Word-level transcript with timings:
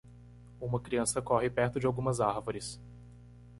Uma 0.59 0.79
criança 0.79 1.21
corre 1.21 1.47
perto 1.47 1.79
de 1.79 1.85
algumas 1.85 2.19
árvores. 2.19 2.81